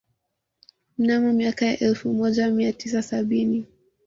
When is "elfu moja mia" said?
1.79-2.73